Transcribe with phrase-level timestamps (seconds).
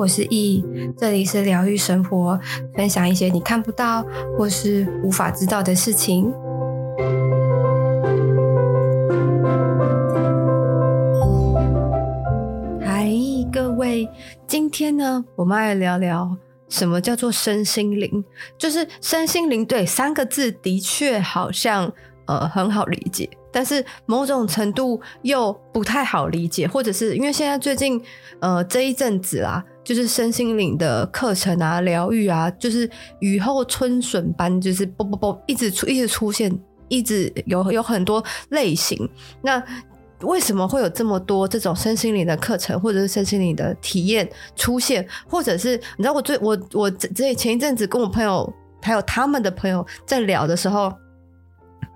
[0.00, 0.64] 我是易，
[0.96, 2.40] 这里是疗愈生活，
[2.74, 4.02] 分享一些你看不到
[4.34, 6.32] 或是无法知道的事情。
[12.80, 13.10] 嗨，
[13.52, 14.08] 各位，
[14.46, 16.34] 今天呢，我们来聊聊
[16.70, 18.24] 什么叫做身心灵，
[18.56, 21.92] 就是身心灵，对，三个字的确好像
[22.24, 23.28] 呃很好理解。
[23.52, 28.00] 但是某种程度又不太好理解，或者是因为现在最近
[28.38, 32.88] 呃这一阵子啦，就是身心灵的课程啊、疗愈啊，就是
[33.20, 36.52] 雨后春笋般，就是啵啵啵一直出、一直出现，
[36.88, 39.08] 一直有有很多类型。
[39.42, 39.62] 那
[40.22, 45.06] 为什么会有这么多这种身心灵的课程，或者是身心灵的体验出现？
[45.26, 50.92] 或者是你知道我最我我这前一阵子跟我朋友还有他们的朋友在聊的时候。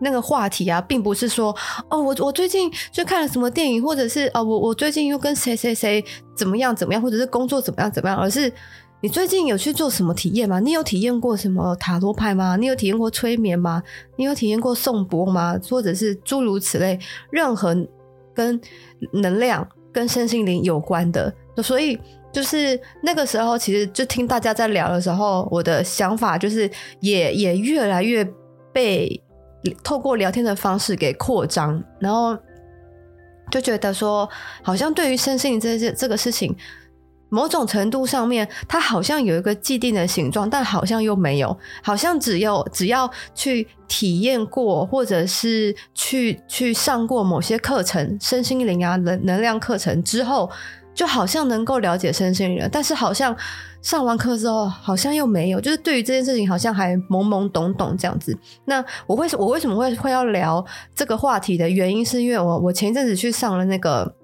[0.00, 1.54] 那个话题啊，并不是说
[1.88, 6.04] 哦，我我最近就看了什么电影，或者是哦，我我最近又跟谁谁谁
[6.36, 8.52] 怎么样怎么样，或者是工作怎么样怎么样，而是
[9.00, 10.60] 你最近有去做什么体验吗？
[10.60, 12.56] 你有体验过什么塔罗牌吗？
[12.56, 13.82] 你有体验过催眠吗？
[14.16, 15.58] 你有体验过颂钵吗？
[15.70, 16.98] 或者是诸如此类，
[17.30, 17.76] 任何
[18.34, 18.60] 跟
[19.12, 21.32] 能量、跟身心灵有关的，
[21.62, 21.98] 所以
[22.32, 28.26] 就是那个时候，其实就听大家在聊的时候，我的想法就是也也越来越
[28.72, 29.20] 被。
[29.82, 32.36] 透过聊天的方式给扩张，然后
[33.50, 34.28] 就觉得说，
[34.62, 36.54] 好像对于身心这这这个事情，
[37.28, 50.50] 某种程度上面，它好像有一个既定的形状，但好像又没有，好像只有只要去体验过，或者是去去上过某些课程，身心灵啊能能量课程之后。
[50.94, 53.36] 就好像能够了解身心灵，但是好像
[53.82, 58.36] 上完课之后，好像又没有，就是对于这件事情好像还懵懵懂懂这样子。
[58.64, 60.64] 那我为什我为什么会会要聊
[60.94, 64.14] 这个话题的原因，是因为我我前一阵子去上了那个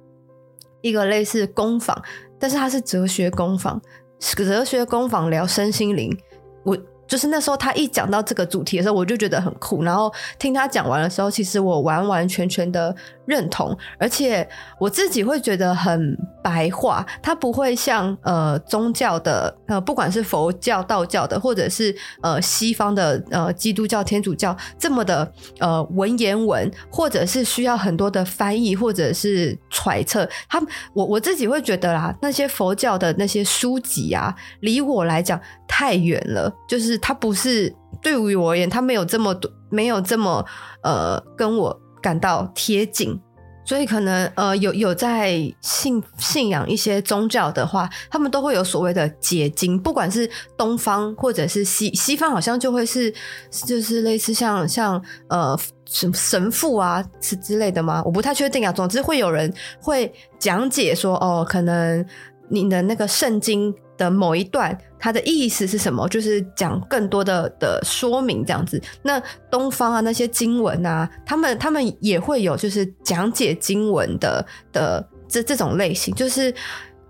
[0.80, 2.00] 一个类似工坊，
[2.38, 3.82] 但是它是哲学工坊，
[4.20, 6.16] 哲学工坊聊身心灵，
[6.64, 6.78] 我。
[7.10, 9.82] 就是那时候他一讲到这个主题的时候，我就觉得很酷。
[9.82, 12.94] 然后听他讲完的时候，其实我完完全全的
[13.30, 14.46] 认同，而且
[14.78, 17.06] 我自己会觉得很白话。
[17.22, 30.28] 它不会像呃宗教的呃，不管是佛教、道教的，或者是呃西方的呃基督教、天主教这么的呃文言文，或者是需要很多的翻译或者是揣测。
[30.48, 30.60] 他
[30.92, 36.90] 我我自己会觉得啦，那些佛教的那些书籍啊，离我来讲太远了，就是。
[37.02, 40.44] 他不是对于我而言，他没有这么多，没有这么
[40.82, 43.20] 呃跟我感到贴近，
[43.64, 53.12] 所以可能呃有有在信信仰一些宗教的话，他们都会有所谓的结晶，不管是东方或者是西西方，好像就会是
[53.50, 58.02] 就是类似像像呃什神父啊之之类的吗？
[58.04, 58.72] 我不太确定啊。
[58.72, 62.04] 总之会有人会讲解说哦，可能
[62.48, 63.74] 你的那个圣经。
[64.00, 66.06] 的某一段，它的意思是什么？
[66.08, 68.80] 就是讲更多的的说明这样子。
[69.02, 76.14] 那东方啊，那些经文啊，他们他们也会有，就是讲解经文的的这这种类型。
[76.14, 76.54] 就是，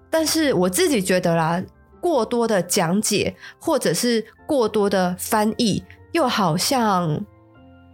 [0.09, 1.63] 但是我自己觉得啦，
[2.01, 7.27] 过多的讲解或者是过多的翻译，又好像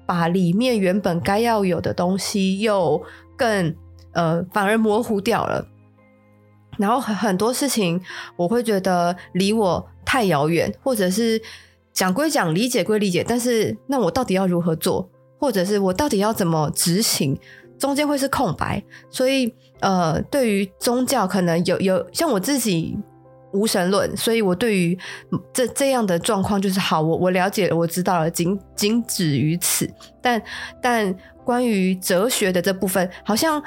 [0.05, 3.03] 把里面原本该要有的东西又
[3.37, 3.75] 更
[4.13, 5.67] 呃，反而模糊掉了。
[6.79, 8.01] 然后很多事情，
[8.37, 11.41] 我会觉得离我太遥远，或者是
[11.93, 17.39] 讲归讲，理解归理解，但是那我到底要如何做，或者是我到底要怎么执行，
[17.79, 18.83] 中间会是空白。
[19.11, 22.97] 所以，呃，对于宗教，可能有有像我自己
[23.53, 24.99] 无神论，所以我对于
[25.53, 29.89] 这这样的状况就是好，我我了解了，我知道了，仅仅止于此。
[30.21, 30.43] 但
[30.83, 33.63] 但关于哲学的这部分，好像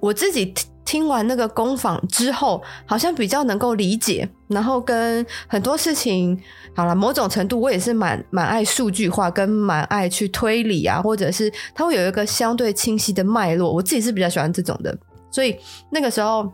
[0.00, 0.54] 我自己。
[0.88, 6.42] 听完那个工坊之后，好像比较能够理解，然后跟很多事情，
[6.74, 14.96] 好了，某种程度我也是蛮蛮爱数据化，跟蛮爱去推理啊，或者是它会有一个相对清晰的脉络，我自己是比较喜欢这种的。
[15.30, 15.54] 所以
[15.90, 16.50] 那个时候，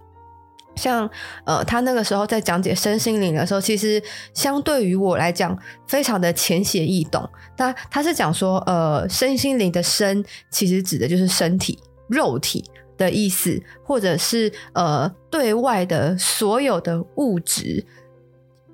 [0.74, 1.08] 像
[1.44, 4.02] 呃，他那个时候在讲解身心灵的时候，其实
[4.34, 5.56] 相对于我来讲，
[5.86, 7.22] 非常的浅显易懂。
[7.56, 11.78] 他他是讲说，呃，身心灵的身，其实指的就是身体、
[12.08, 12.64] 肉体。
[12.96, 17.84] 的意思，或者是呃，对外的所有的物质。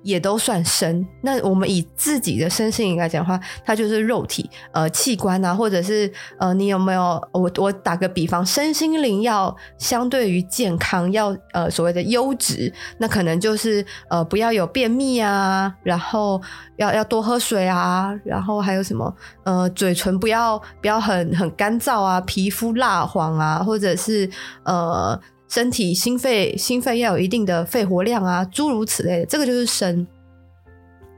[0.03, 1.05] 也都算身。
[1.21, 7.21] 那我们以自己的身心灵来讲的话，它就是肉体、呃器官啊，或者是呃，你有没有？
[7.31, 16.41] 我我打个比方，身心灵要相对于健康，要呃所谓的优质，那可能就是呃不要有便秘啊，然后
[16.77, 19.15] 要要多喝水啊，然后还有什么？
[19.43, 24.29] 呃，嘴唇不要不要很很干燥啊，皮肤蜡黄啊，或者是
[24.63, 25.19] 呃。
[25.51, 30.07] 身体心肺心肺要有一定的肺活量啊，诸如此类的，这个就是身。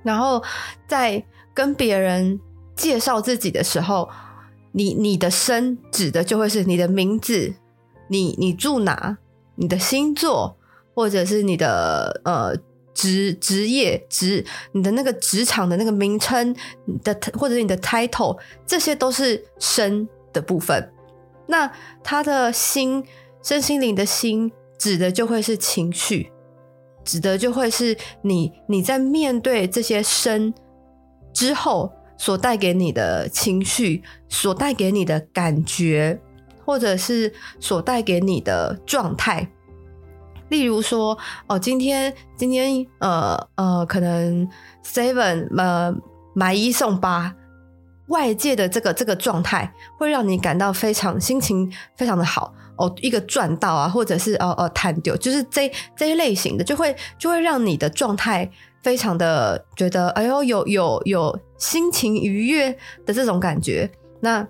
[0.01, 0.43] 然后
[0.87, 2.39] 在跟别人
[2.75, 4.09] 介绍自己的时候，
[4.71, 7.53] 你你的身指的就会是你的名字，
[8.07, 9.19] 你你住哪，
[9.53, 10.57] 你的星座，
[10.95, 12.55] 或者是你的呃
[12.95, 16.55] 职职业职，你的那个职场的那个名称，
[16.85, 20.91] 你的或者你的 title，这些都是身的部分。
[21.45, 21.71] 那
[22.03, 23.05] 他的心
[23.43, 26.31] 身心灵的心指的就会是情绪，
[27.03, 30.53] 指的就会是你你在面对这些身
[31.33, 36.19] 之后所带给你的情绪，所带给你的感觉，
[36.65, 39.47] 或者是所带给你的状态。
[40.49, 41.17] 例如说，
[41.47, 44.47] 哦，今天今天呃呃，可能
[44.85, 45.93] seven 呃
[46.33, 47.35] 买一送八。
[48.07, 58.49] 外界的这个这个状态会让你感到非常心情非常的好哦，一个赚到啊，或者是哦哦弹丢，就是这这一类型的，就会就会让你的状态
[58.81, 62.75] 非常的觉得哎呦有有有心情愉悦
[63.05, 63.89] 的这种感觉。
[64.21, 64.47] 那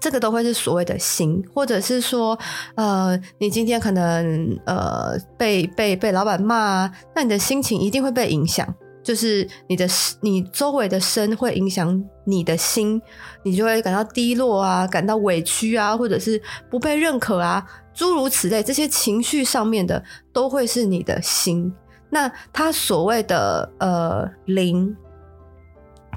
[0.00, 2.36] 这个都会是所谓的心，或者是说
[2.74, 8.74] 呃，你今天可能呃被被被老板骂啊，那你的心情一定会被影响。
[9.02, 9.86] 就是你的
[10.20, 13.00] 你周围的身会影响你的心，
[13.42, 16.40] 你就会感到低落啊，感到委屈啊，或者是
[16.70, 20.02] 不被认可啊，诸如此类，这些情绪上面的
[20.32, 21.72] 都会是你的心。
[22.08, 24.94] 那他所谓的呃灵，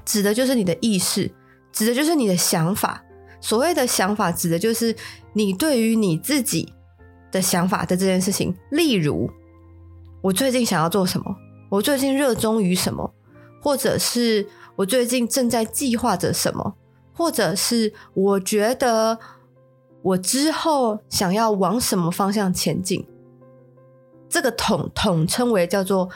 [0.03, 1.31] 指的就是你的意识，
[1.71, 3.01] 指的就是你的想法。
[3.41, 4.95] 所谓的想法，指的就是
[5.33, 6.73] 你对于你自己
[7.31, 8.55] 的想法的这件事情。
[8.71, 9.29] 例如，
[10.21, 11.35] 我最近想要做什么？
[11.75, 13.13] 我最近热衷于什么，
[13.62, 16.74] 或者是我最近正在计划着什么，
[17.13, 19.19] 或者是我觉得
[20.01, 23.06] 我之后想要往什么方向前进，
[24.30, 26.07] 这个统统称为叫做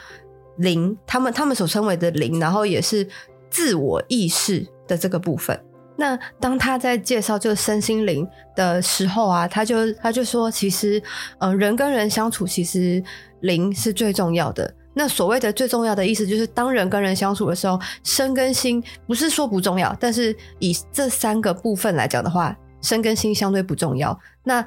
[0.56, 3.06] 灵，他们他们所称为的灵，然后也是
[3.50, 5.62] 自我意识的这个部分。
[5.94, 8.26] 那当他在介绍这个身心灵
[8.56, 10.98] 的时候啊，他就他就说，其实，
[11.38, 13.04] 嗯、呃，人跟人相处，其实
[13.40, 14.74] 灵是最重要的。
[15.00, 24.20] 那所谓的最重要的意思，就是当人跟人相处的时候，身跟心不是说不重要，但是以这三个部分来讲的话，身跟心相对不重要。
[24.44, 24.62] 那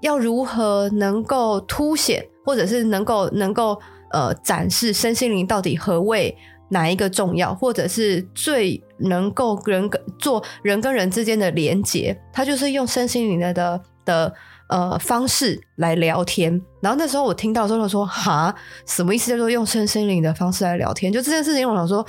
[0.00, 3.78] 要如何能够凸显，或者是能够能够
[4.10, 6.34] 呃展示身心灵到底何谓
[6.70, 13.78] 哪一个重要，或者是最能够人跟做人跟人之间的连结，它就是用身心灵的的。
[14.06, 14.34] 的
[14.74, 18.52] 呃方式来聊天，然后那时候我听到之后说哈，
[18.86, 19.30] 什么意思？
[19.30, 21.12] 叫做用身心灵的方式来聊天？
[21.12, 22.04] 就这件事情，我想说，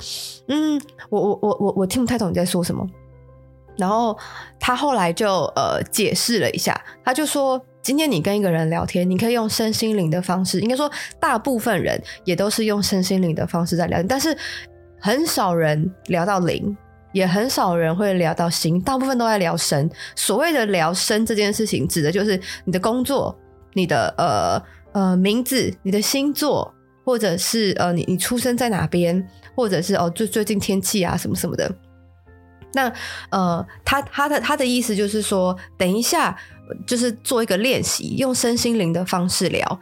[0.48, 2.84] 嗯，我我我我我听不太懂你在说什么。
[3.78, 4.18] 然后
[4.58, 6.74] 他后来就呃解释了一下，
[7.04, 10.90] 他就说，今天你跟一个人聊天，你可以用身心灵的方式，应该说
[11.20, 14.36] 大部分人也都是用身心灵的方式在聊天，但是
[14.98, 16.76] 很少人聊到灵。
[17.16, 19.90] 也很少人会聊到心，大部分都在聊身。
[20.14, 23.34] 所谓的聊身这件事情，指的就是你的工作、
[23.72, 26.70] 你的呃呃名字、你的星座，
[27.06, 31.74] 或者是呃你你出生在哪边，或者是哦最最近天气啊什么什么的。
[32.74, 32.92] 那
[33.30, 36.36] 呃他他的他的意思就是说，等一下
[36.86, 39.80] 就是做一个练习，用身心灵的方式聊。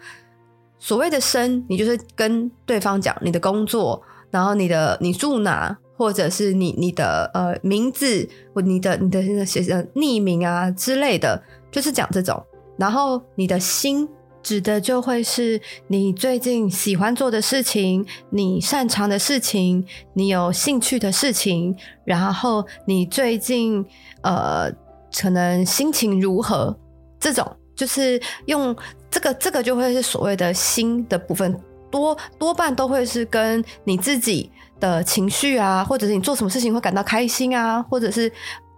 [0.79, 4.01] 所谓的身，你就是跟对方讲你的工作，
[4.31, 5.77] 然后你的你住哪。
[5.97, 12.43] 或者是你你的呃名字或你的你的那个写的匿名啊之类的，就是讲这种。
[12.77, 14.09] 然后你的心
[14.43, 21.77] 指的就会是你最近喜欢做的事情，你擅长的事情，你有兴趣的事情。
[22.05, 23.85] 然后你最近
[24.23, 24.71] 呃
[25.17, 26.77] 可能心情如何？
[27.21, 28.77] 这种就是用
[29.09, 31.59] 这个这个就会是所谓的心的部分，
[31.91, 34.51] 多多半都会是跟你自己。
[34.81, 38.31] 的情绪啊，或者是你做什么事情会感到开心啊，或者是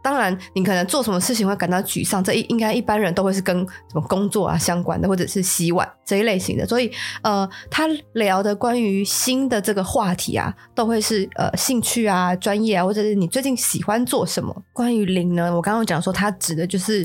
[0.02, 6.64] 当然你可能做什么事情会感到沮丧，这一应该一般人都会是跟什么工作啊相关的，或者是洗碗这一类型的。
[6.64, 6.88] 所以
[7.22, 14.62] 呃，他聊的关于新的这个话题啊，都会是呃兴趣啊、专业啊，或者是你最近喜欢做什么。
[14.72, 17.04] 关于灵呢，我刚刚讲说它指的就是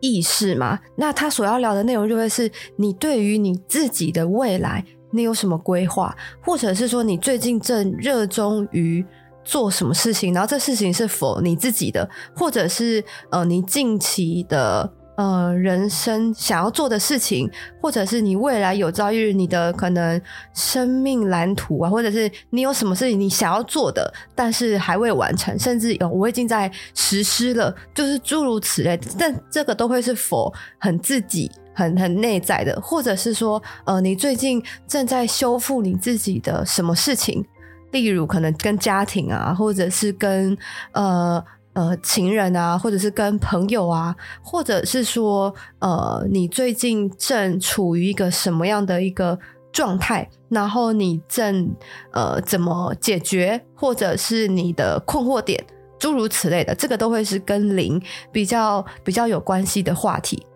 [0.00, 4.84] 意识嘛，那他所要聊的内容就会是你对于你自己的未来。
[5.16, 9.04] 你有什么规划，或者是说你最近正热衷于
[9.44, 10.34] 做什么事情？
[10.34, 17.48] 然后这事情是否你自己的，或者是呃你近期的呃人生想要做的事情，
[17.80, 20.20] 或者是你未来有朝一日你的可能
[20.52, 28.98] 生命蓝图啊，或者是你有什么事情你想要做的，但是还未完成，甚至有我已经在实施了，就是诸如此类。
[29.16, 31.50] 但这个都会是否很自己。
[31.76, 37.44] 很很内在的，或者是说，呃，你最近正在修复你自己的什么事情，
[37.92, 40.56] 例如可能跟家庭啊，或者是跟
[40.92, 49.38] 呃呃情人啊，或者是跟朋友啊，或者是说，呃，你最近正处于一个什么样的一个
[49.70, 51.70] 状态，然后你正
[52.12, 55.62] 呃怎么解决，或者是你的困惑点，
[55.98, 58.00] 诸如此类的，这个都会是跟灵
[58.32, 60.46] 比较比较有关系的话题。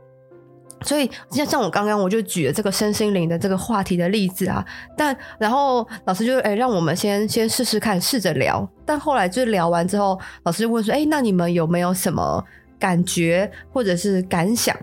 [0.83, 4.65] 所以，像像我刚刚我就举了这个身心灵的这个话题的例子啊，
[4.97, 8.67] 但然后老师就哎、让我们先先试试看，试着聊。
[8.87, 12.43] 但后来就聊完之后，老师就问说：“哎、那你们有没有什么
[12.79, 14.75] 感觉或者是感想？”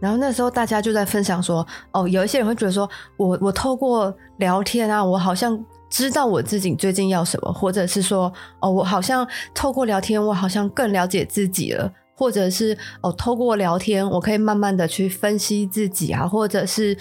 [0.00, 5.58] 然后那时候大家就在分享说：“哦，有一些人会觉得说，我我透过聊天啊，我好像
[5.88, 8.30] 知道我自己最近要什么，或者是说，
[8.60, 16.96] 哦，我好像透过聊天，我好像更了解自己了。”或者是哦，透过聊天，我可以慢慢的去分析自己啊，或者是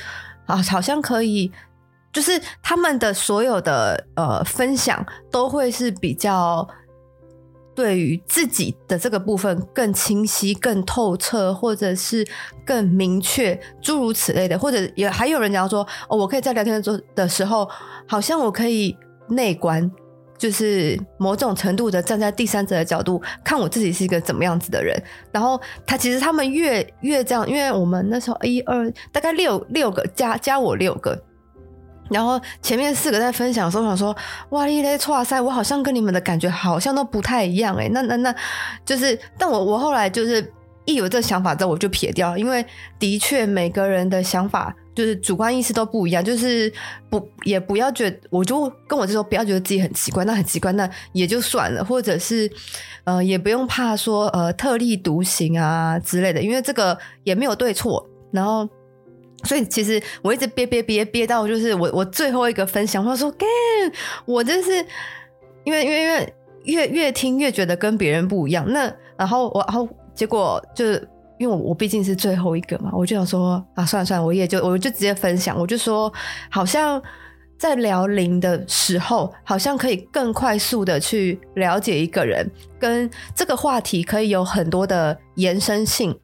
[0.45, 1.51] 啊，好像可以，
[2.11, 6.67] 就是他们的所有的呃分享都会是比较
[7.75, 12.27] 对于自己的这个部分更清晰、更透彻，或者是
[12.65, 14.57] 更明确，诸如此类的。
[14.57, 17.69] 或者也还有人讲说，哦，我可以在聊天的的时候，
[18.07, 18.95] 好像我可以
[19.29, 19.91] 内观。
[20.37, 31.17] 就是某种程度的站在第三者的角度看我自己是一个怎么样子的人，然后他其实他们越越这样，因为我们那时候一二大概六六个加加我六个，
[32.09, 34.13] 然后前面四个在分享的时候想说，
[34.49, 38.35] 哇哩嘞剉赛，我好像跟你们的感觉好像都不太一样诶，那那那
[38.85, 40.51] 就是，但我我后来就是
[40.85, 42.65] 一有这想法之后我就撇掉，因为
[42.99, 44.75] 的确每个人的想法。
[44.95, 46.71] 就是主观意识都不一样，就是
[47.09, 52.49] 不也不要觉，我就跟我就说不要觉得自己很奇怪，那很奇怪，那也就算了，或者是
[53.03, 58.07] 呃也不用怕说呃特立独行啊之类的，因为这个也没有对错。
[58.31, 58.69] 然后，
[59.43, 63.47] 所以其实我一直憋憋憋憋到就是我我最后一个分享，我说，干，
[64.25, 64.85] 我真是
[65.63, 66.03] 因为因为
[66.63, 71.09] 因为越越听越觉得跟别人不一样，那然后我然后结果就是。
[71.43, 76.11] 因为我我毕竟是最后一个嘛，我就想说啊，算了算了，我也就我就直接分享，我就说，
[76.49, 77.01] 好像
[77.57, 86.17] 在聊零的时候，好像可以更快速的去了解一个人，跟这个话题可以有很多的延伸性。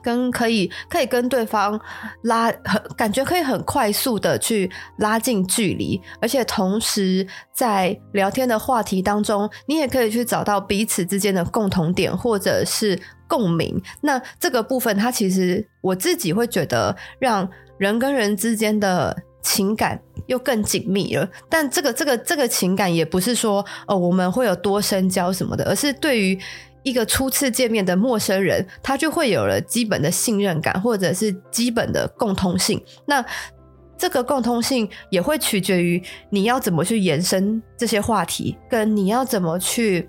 [0.00, 1.78] 跟可以可以跟对方
[2.22, 12.98] 拉很感觉可以很快速的去拉近距离，而且同时在聊天的话题当中，你也可以去找到彼此之间的共同点或者是
[13.28, 13.80] 共鸣。
[14.00, 21.28] 那这个部分，它其实我自己会觉得让人跟人之间的情感又更紧密了。
[21.48, 26.36] 但这个这个这个情感也不是说哦我们会有多深交什么的，而是对于。
[26.84, 32.82] 一个初次见面的陌生人，他就会有了基本的信任感，或者是基本的共通性。
[33.04, 33.22] 那
[33.98, 40.08] 这个共通性也会取决于你要怎么去延伸这些话题，跟你要怎么去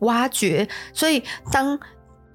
[0.00, 0.66] 挖掘。
[0.92, 1.78] 所以当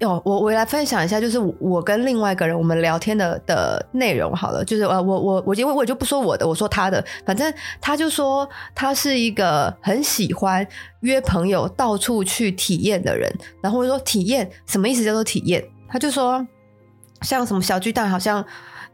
[0.04, 10.66] 哦，我我来分享一下，就是我跟另外一个人我们聊天的的内容好了，就是呃，我我我因为我就不说我的，我说他的，反正他就说他是一个很喜欢
[11.00, 14.50] 约朋友到处去体验的人，然后我说体验？
[14.66, 15.04] 什么意思？
[15.04, 15.64] 叫做体验？
[15.88, 16.44] 他就说
[17.20, 18.44] 像什么小巨蛋好像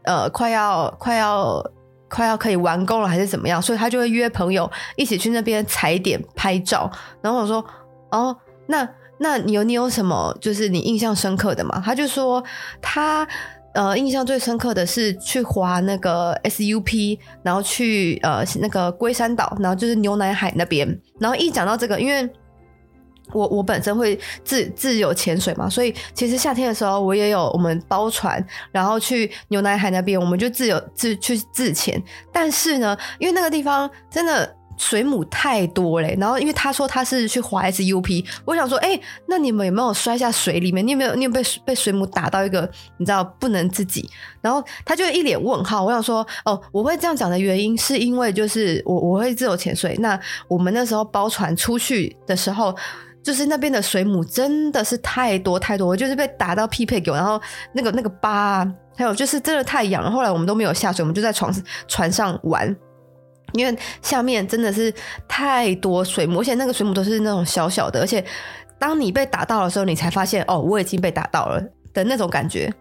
[0.03, 1.63] 呃快要快要
[2.07, 7.65] 快要可以完工了还是怎么样，所以他就会约朋友一起去那边踩点拍照，然后我说
[8.11, 8.37] 哦
[8.67, 8.87] 那。
[9.19, 11.81] 那你有你有什么就是你印象深刻的吗？
[11.85, 12.41] 他就说
[12.81, 13.27] 他
[13.73, 20.87] 呃印象最深刻的是去滑那个 SUP，然后去呃那个龟山岛，然后就是牛奶海那边。
[21.19, 22.29] 然后一讲到这个，因为
[23.33, 32.01] 我我本身会自自由潜水嘛，所以其实夏天的时候我也有我们包船，然后去牛奶海那边，我们就自由自去自潜。
[32.31, 34.55] 但是呢，因为那个地方真的。
[34.79, 40.87] 水母太多嘞，然后因为他说他是去滑 SUP，我想说，哎、那你们有没有摔下水里面？
[40.87, 42.61] 你有没有你有被被水母打到一个
[42.97, 44.09] 你知道不能自己？
[44.39, 45.83] 然后他就一脸问号。
[45.83, 50.17] 我想说，哦，我会这样讲的原因是因为就是我我会自由潜水，那
[50.47, 52.73] 我们那时候包船出去的时候，
[53.21, 57.39] 就是那边的水母真的是太多太多，我就是被打到匹配给我，然后
[57.73, 60.09] 那个那个疤，还有就是真的太痒了。
[60.09, 61.53] 后来我们都没有下水，我们就在床
[61.85, 62.73] 船上玩。
[63.53, 64.93] 因为下面真的是
[65.27, 68.23] 太多水母，而且那个水母都是那种小小的，而且
[68.77, 71.61] 当你被打到的时候，你才发现哦，我已经被打到了
[71.93, 72.71] 的那种感觉。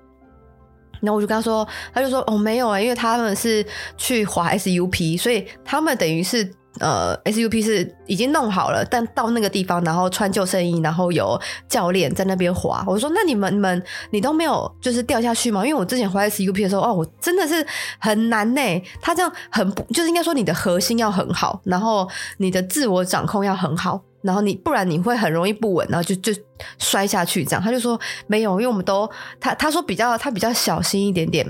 [1.00, 3.64] 然后我就跟他说，他就说哦，没有啊，因为他们是
[3.96, 12.84] 去滑 SUP，所以他们等于是呃，SUP 是已经弄好了，但到那个地方，然后穿救生衣，然后有教练在那边滑。
[12.86, 17.66] 我说：“那你们、你们、你都没有就是掉下去吗？”因为我之前滑 SUP 的时候，哦，我真的是
[17.98, 18.82] 很难呢。
[19.00, 22.08] 他这样很不，就是应该说你的核心要很好，然后
[22.38, 26.32] 你的自我掌控要很好，然后你不然你会很容易不稳，然后就就
[26.78, 27.44] 摔下去。
[27.44, 31.46] 这样他就说没有，因为我们都他他说比较他比较小心一点点。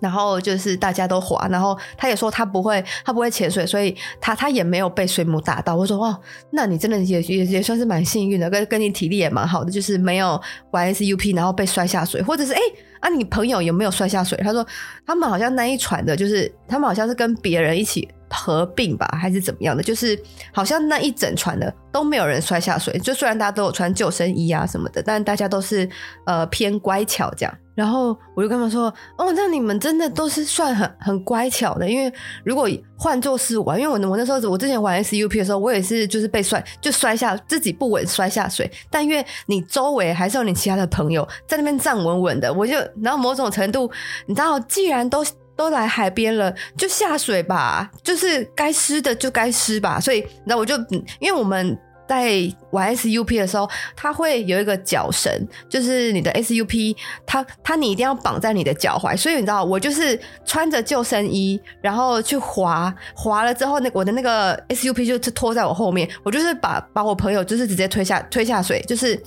[0.00, 5.74] 然后就是大家都滑，然后他也说他不会，他不会潜水，所以他他也没有被水母打到。
[5.74, 6.18] 我说哇，
[6.50, 10.40] 那你真的也也也算是蛮幸运的，跟跟你体力也蛮好的，就是没有
[10.70, 12.60] 玩 SUP 然后被摔下水，或者是哎
[13.00, 14.38] 啊，你朋友有没有摔下水？
[14.42, 14.66] 他说
[15.06, 19.82] 他们好像那一船的，就是他们好像是跟别人一起合并吧，还是怎么样的？
[19.82, 20.18] 就是
[20.52, 25.88] 好像那一整船的都没有人摔下水，就虽然大家都有穿救生衣啊什么的，但大家都是
[26.24, 27.54] 呃偏乖巧这样。
[27.74, 28.84] 然后我就跟他们说
[29.18, 32.10] ：“哦，那你们真的都是算很很乖巧的，因为
[32.42, 32.66] 如果
[32.96, 43.90] 换作是我，因为我我那时候我之前玩 SUP 的时候，我也是就是被摔就摔下自己不稳摔下水，但因为你周围还是有你其他的朋友在那边站稳稳的，我就然后某种程度
[44.24, 45.22] 你知道，既然都
[45.56, 50.76] 都来海边了，就下水吧，就是该湿的就该湿吧，所以那我就
[51.18, 51.76] 因为我们。”
[52.08, 52.30] 在
[52.70, 55.28] 玩 SUP 的时候，它会有一个脚绳，
[55.68, 56.96] 就是你的 SUP，
[57.26, 59.16] 它它你一定要绑在你的脚踝。
[59.16, 66.08] 所以你知道，我就是穿着救生衣，然后去滑，滑了之后，那我的那个 SUP 就拖在我后面。
[66.22, 68.80] 我就是把把我朋友就是直接推下推下水。
[68.86, 69.20] 就是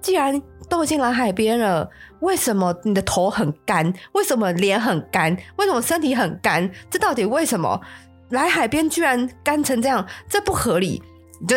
[0.00, 1.88] 既然都已经来海边了，
[2.20, 3.92] 为什么你的头很干？
[4.12, 5.36] 为什么脸很干？
[5.56, 6.70] 为什么身体很干？
[6.90, 7.80] 这到底为什么？
[8.30, 11.02] 来海边居然干成这样，这不合理。
[11.48, 11.56] 就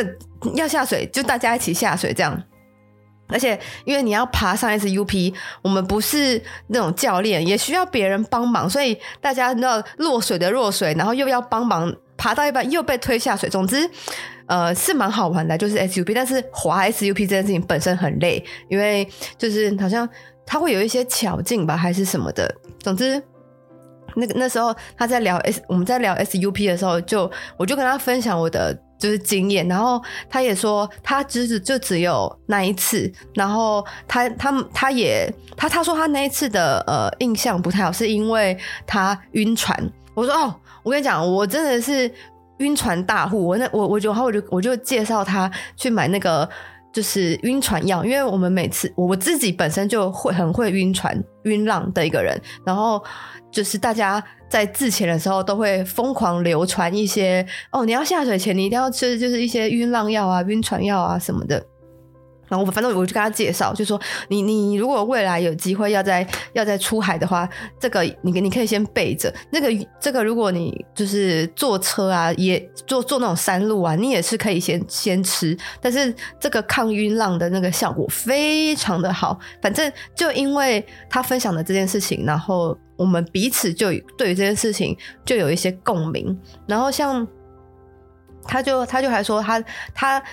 [0.55, 2.41] 要下水，就大家一起下水这样。
[3.27, 13.49] 而且因为你要爬上 SUP，我们不是那种教练，也需要别人帮忙，所以大家知道落水的落水，然后又要帮忙爬到一半又被推下水。
[13.49, 13.89] 总之，
[14.47, 16.13] 呃，是蛮好玩的，就是 SUP。
[16.13, 19.07] 但是滑 SUP 这件事情本身很累，因为
[19.37, 20.07] 就是好像
[20.45, 22.53] 它会有一些巧劲吧，还是什么的。
[22.79, 23.21] 总之，
[24.15, 28.77] 那个那时候他在聊 S，我们在聊 SUP 的时候，就我就跟他分享我的。
[28.99, 39.77] 就是经验，然后他也说他只是就只有那一次，然后他他他也他他说他那一次的呃印象不太好，是因为他晕船。
[40.13, 42.09] 我说哦，我跟你讲，我真的是
[42.57, 46.47] 晕船大户，我那我我就然后我就我就介绍他去买那个
[46.91, 53.03] 就是晕船药，因为我们每次我我自己本身就会很会晕船晕浪的一个人，然后
[53.51, 54.23] 就是大家。
[54.49, 61.65] 在自潜的时候，都会疯狂流传一些哦，你要下水前，你一定要吃，就是一些晕浪药啊、晕船药啊什么的。
[62.47, 67.47] 然后我反正我就跟他介绍，就说你你如果未来有机会要在要在出海的话，
[67.79, 69.33] 这个你你可以先备着。
[69.51, 75.57] 那个这个如果你就是坐车啊，也坐坐那种山路啊，你也是可以先先吃。
[75.81, 79.39] 但是这个抗晕浪的那个效果非常的好。
[79.61, 82.77] 反正就因为他分享的这件事情，然后。
[82.95, 87.27] 我们彼此就对于这件事情就有一些共鸣，然后像
[88.43, 89.59] 他就他就还说他
[89.95, 90.23] 他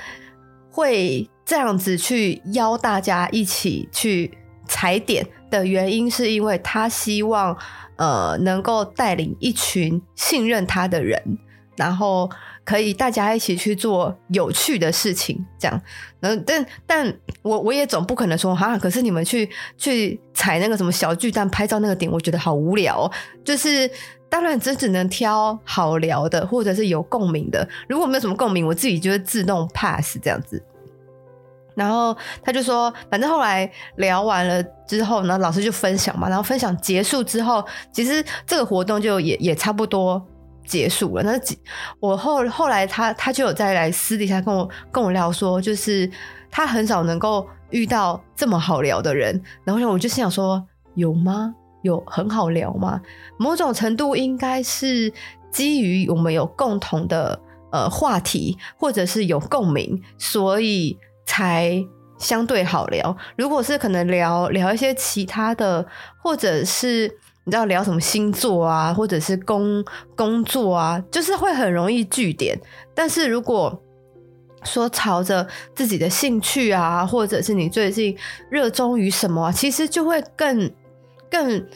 [0.80, 7.56] 会这样子去邀大家一起去踩点的原因，是因为他希望
[7.96, 11.38] 呃能够带领一群信任他的人，
[11.76, 12.28] 然后。
[12.62, 15.80] 可以大家一起去做有趣的事情，这样。
[16.20, 17.12] 嗯，但但
[17.42, 23.10] 我我也总不可能说哈，可是你们去去踩那个什么小巨蛋拍照那个点，我觉得好无聊。
[23.42, 23.90] 就是
[24.28, 27.68] 当然只只能挑好聊的，或者是有共鸣的。
[27.88, 30.62] 如果没有什么共鸣，我自己就会自动 pass 这样子。
[31.80, 36.28] 然后他就说，反正后来聊完了之后呢，老师就分享嘛。
[36.28, 40.22] 然后分享结束之后，其实这个活动就也也差不多。
[40.66, 41.32] 结束了，那
[41.98, 46.08] 我后后来他他就有再来私底下跟我跟我聊说，就是
[46.48, 50.64] 他很少能够遇到这么好聊的人，然后我就心想说，
[50.94, 51.52] 有吗？
[51.82, 53.00] 有很好聊吗？
[53.36, 55.12] 某种程度应该是
[55.50, 57.40] 基于我们有共同的
[57.72, 60.96] 呃话题，或者是有共鸣，所以
[61.40, 61.82] 还
[62.18, 63.16] 相对好聊。
[63.36, 65.86] 如果是可能聊聊一些其他的，
[66.22, 67.10] 或者是。
[67.44, 69.82] 你知道聊什么星座啊，或者是工
[70.14, 72.56] 工作啊，就是会很容易据点。
[72.94, 73.82] 但是如果
[74.62, 78.16] 说朝着自己的兴趣啊，或者是你最近
[78.50, 80.70] 热衷于什么啊，其实就会更
[81.30, 81.66] 更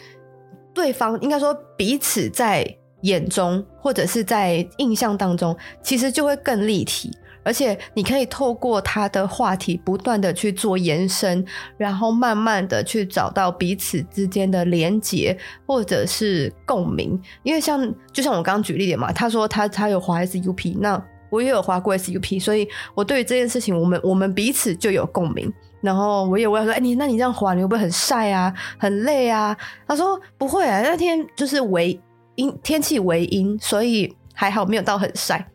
[0.74, 2.64] 对方应该说彼此在
[3.00, 7.10] 眼中或者是在印象当中，其实就会更立体。
[7.44, 11.44] 而且你可以透过他的话题不断的去做延伸，
[11.76, 17.20] 然后慢慢的去找到彼此之间的连结或者是共鸣。
[17.42, 25.52] 因为像就像我刚刚举例的嘛，他说他他有滑 SUP，那我也有滑过 SUP，所以我对于这件事情，我们我们彼此就有共鸣。
[25.80, 29.54] 然后我也问他说：“哎，你那你这样滑，你会不会很晒啊，很累啊？”
[29.86, 32.00] 他说：“不会啊，那天就是为
[32.36, 35.46] 阴，天气为阴，所以还好没有到很晒。”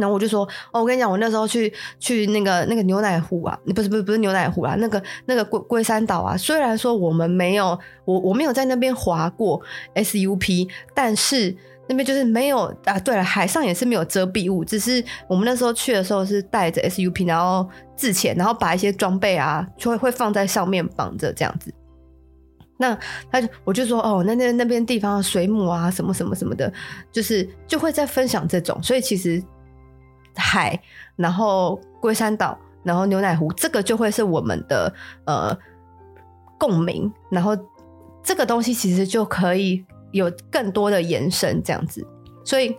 [0.00, 6.36] 然后我就说：“哦，我跟你讲，我那时候去去那个那个牛奶湖啊，不是不是不是牛奶湖啊，那个那个龟龟山岛啊。
[6.36, 9.60] 虽然说我们没有我我没有在那边滑过
[9.94, 11.54] SUP，但是
[11.88, 12.98] 那边就是没有啊。
[12.98, 21.72] 对了，海上也是没有遮蔽物，只是我们那时候去的时候是带着 SUP，然后自潜，然后把一些装备啊就会会放在上面绑着这样子。
[22.78, 22.98] 那
[23.30, 26.72] 他就我就说哦，那那那边地方水母啊，什么什么什么的，
[27.12, 29.42] 就是就会在分享这种，所以其实。”
[30.34, 30.80] 海，
[31.16, 34.92] 然后龟山岛，然后牛奶湖，这个就会是我们的
[35.26, 35.56] 呃
[36.58, 37.56] 共鸣，然后
[38.22, 42.06] 这个东西其实就可以有更多的延伸，这样子。
[42.44, 42.76] 所以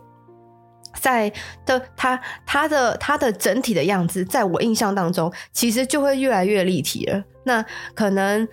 [0.96, 1.32] 在
[1.66, 7.24] 的它它的它的整体的样子，在我印象当中，其实就会越来越立体了。
[7.44, 8.48] 那可能。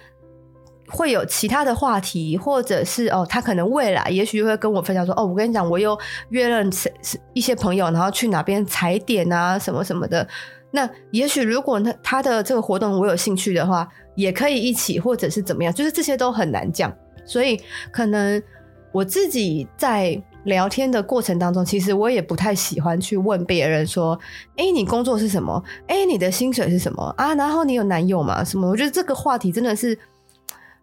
[0.91, 5.97] 会有其他的话题，或者是哦，他可能未来也许会跟我分享说，哦，我跟你讲，我又
[6.31, 6.93] 约了谁
[7.35, 10.27] 一些朋友，然后去哪边踩点啊，什么什么的。
[10.71, 16.93] 那也许如果他他的这个活动我有兴趣的话，也可以一起，或者是怎么样，就是这些都很难讲。
[17.25, 18.43] 所以可能
[18.91, 24.19] 我自己在聊天的过程当中，其实我也不太喜欢去问别人说，
[24.57, 25.63] 哎，你工作是什么？
[25.87, 27.35] 哎，你的薪水是什么啊？
[27.35, 28.43] 然后你有男友吗？
[28.43, 28.69] 什么？
[28.69, 29.99] 我觉得这个话题真的是。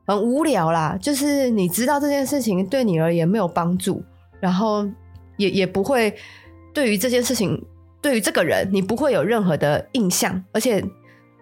[0.06, 4.04] 很无聊啦，就是你知道这件事情对你而言没有帮助，
[4.40, 4.88] 然后
[5.38, 6.16] 也也不会
[6.74, 7.62] 对于这件事情，
[8.02, 10.84] 对于这个人你不会有任何的印象，而且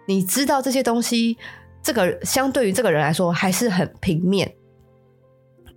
[0.08, 1.38] 你知道这些东西，
[1.82, 4.54] 这个相对于这个人来说还是很平面。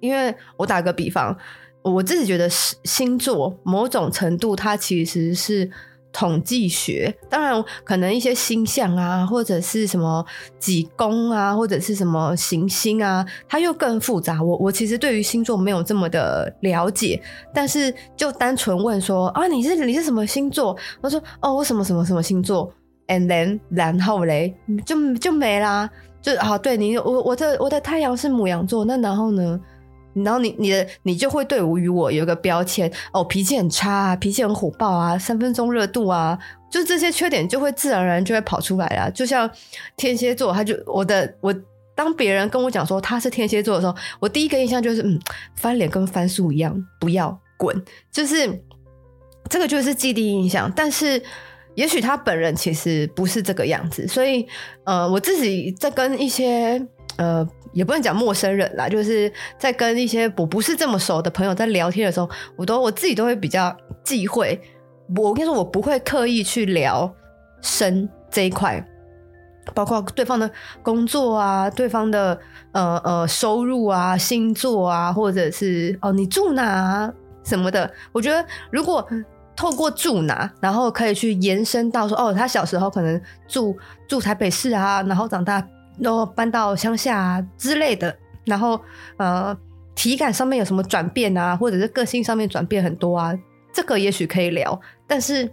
[0.01, 1.37] 因为我打个比方，
[1.83, 5.70] 我自己觉得星座某种程度它其实是。
[6.16, 10.24] 统计学，当然可能一些星象啊，或者是什么
[10.59, 14.42] 几宫啊，或者是什么行星啊，它又更复杂。
[14.42, 17.20] 我我其实对于星座没有这么的了解，
[17.52, 20.74] 但是就单纯问说啊，你是你是什么星座？
[21.02, 22.72] 我说哦，我什么什么什么星座
[23.09, 24.55] ，and then 然后嘞，
[24.87, 25.90] 就就没啦，
[26.22, 29.61] 就啊，对你我我的我的太阳是牡羊座，那然后呢？
[30.24, 36.38] 然后你你的你就会对我与我有一个标签哦，脾气很差啊，脾气很火爆啊，三分钟热度啊，
[36.70, 39.11] 就这些缺点就会自然而然就会跑出来了。
[39.11, 39.50] 就像
[39.96, 41.55] 天蝎座，他就我的我
[41.94, 45.20] 当别人跟我讲说他是天蝎座的时候，我第一个印象就是嗯，
[45.55, 48.62] 翻脸跟翻书一样，不要滚，就是
[49.50, 50.72] 这个就是既定印象。
[50.74, 51.22] 但是
[51.74, 54.46] 也许他本人其实不是这个样子，所以
[54.85, 56.87] 呃，我自己在跟一些。
[57.18, 63.74] 呃，也不能讲陌生人啦，就是在跟一些我不是这么熟的朋友在聊天的时候，我都我自己都会比较
[64.05, 64.61] 忌讳。
[65.16, 67.11] 我跟你说，我不会刻意去聊
[67.62, 68.85] 深这一块，
[69.72, 70.50] 包括对方的
[70.83, 72.38] 工作啊，对方的
[72.72, 77.12] 呃呃收入啊，星座啊，或者是哦你住哪啊
[77.44, 77.90] 什么的。
[78.12, 79.07] 我觉得如果
[79.55, 83.74] 透过住哪，然后可以去延伸到说，哦，他小时候可能住
[84.09, 85.66] 住台北市啊，然后长大。
[85.98, 88.80] 然后搬到乡下啊之类的，然后
[89.16, 89.56] 呃，
[89.94, 93.37] 体感上面有什么转变啊，或者是个性上面转变很多啊，
[93.72, 95.46] 这个也许可以聊，但是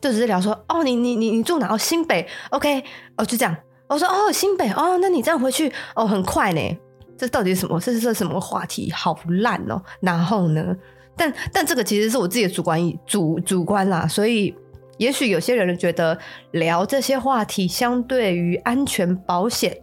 [0.00, 1.72] 就只是聊说哦，你你你你住哪？
[1.72, 2.82] 哦，新北，OK，
[3.16, 3.56] 哦，就这样。
[3.88, 6.78] 我说哦，新北，哦，那你这样回去哦，很快呢。
[7.16, 7.80] 这到底是什么？
[7.80, 8.90] 这是这什么话题？
[8.92, 9.80] 好烂哦。
[10.00, 10.76] 然后呢？
[11.16, 14.54] 但但这个其实是我自己的主观主主观啦，所以。
[14.98, 16.18] 也许有些人觉得
[16.52, 19.76] 聊这些话题相对于安全保险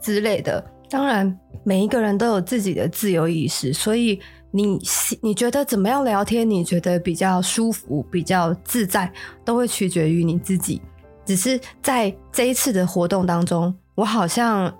[0.00, 4.78] 之类的，当然每一个人都有自己的自由意识，所以你
[5.22, 9.12] 你觉得怎么样聊天，你觉得比较舒服、比较自在，
[9.44, 10.80] 都会取决于你自己。
[11.24, 14.72] 只是在这一次的活动当中，我好像。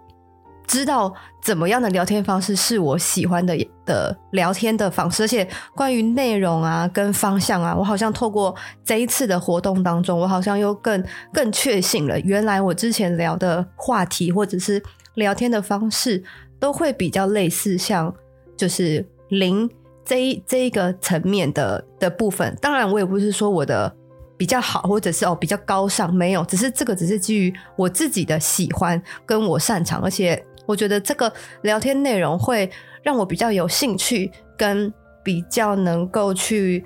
[0.67, 11.03] 知道怎么样的聊天方式是我喜欢的的聊天的方式，而且关于内容啊跟方向啊，我好像透过这一次的活动当中，我好像又更
[11.33, 14.83] 更确信了，原来我之前聊的话题或者是
[15.15, 16.23] 聊天的方式
[16.59, 18.13] 都会比较类似，像
[18.57, 19.71] 就是零
[20.05, 22.57] 这这一个层面的的部分。
[22.61, 23.95] 当然，我也不是说我的
[24.37, 30.45] 比较好，或者是哦比较高尚，没有，只是这个只是基于我自己的喜欢跟我擅长，而且。
[30.67, 32.71] 我觉得这个聊天内容会
[33.03, 36.85] 让我比较有兴趣，跟比较能够去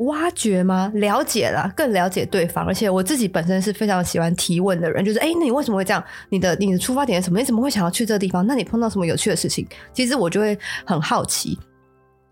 [0.00, 0.90] 挖掘吗？
[0.94, 2.66] 了解了，更了解对方。
[2.66, 6.04] 而且我自己本身是非常喜欢提问的人，就是哎，那你为什么会这样？
[6.28, 7.38] 你的你的出发点是什么？
[7.38, 8.46] 你怎么会想要去这个地方？
[8.46, 9.66] 那你碰到什么有趣的事情？
[9.92, 11.58] 其实我就会很好奇。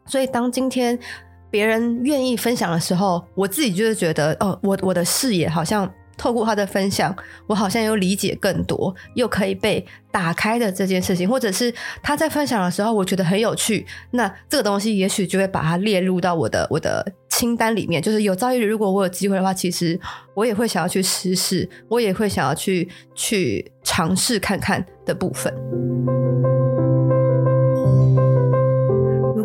[0.07, 0.99] 所以当今天
[1.51, 5.91] 别人愿意分享的时候，我自己就是觉得，哦，我我的视野好像。
[6.21, 18.03] 透过他的分享，我好像又理解更多，又可以被打开的这件事情，或者是他在分享的时候，我觉得很有趣，那这个东西也许就会把它列入到我的我的清单里面。
[18.03, 19.99] 就是有朝一日，如果我有机会的话，其实
[20.35, 25.51] 我也会想要去试试，我也会想要去去尝试看看的部分。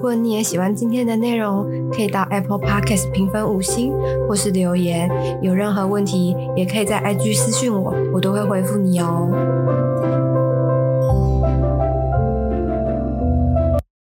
[0.06, 3.92] 如果你也喜欢今天的内容，可以到 Apple Podcast 评分五星，
[4.28, 5.10] 或是留言。
[5.42, 9.28] 有任何问题，也可以在 IG 私讯我，我都会回复你哦。